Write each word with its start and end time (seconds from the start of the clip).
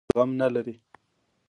د 0.03 0.03
خبرو 0.05 0.09
زغم 0.13 0.31
نه 0.41 0.47
لري. 0.55 0.75